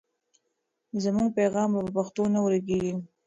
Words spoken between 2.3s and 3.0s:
نه ورکېږي.